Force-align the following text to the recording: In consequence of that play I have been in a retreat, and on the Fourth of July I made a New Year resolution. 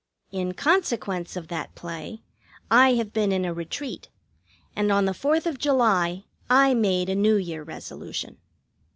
In 0.31 0.55
consequence 0.55 1.35
of 1.35 1.47
that 1.49 1.75
play 1.75 2.23
I 2.71 2.93
have 2.95 3.13
been 3.13 3.31
in 3.31 3.45
a 3.45 3.53
retreat, 3.53 4.09
and 4.75 4.91
on 4.91 5.05
the 5.05 5.13
Fourth 5.13 5.45
of 5.45 5.59
July 5.59 6.23
I 6.49 6.73
made 6.73 7.07
a 7.07 7.13
New 7.13 7.35
Year 7.35 7.61
resolution. 7.61 8.39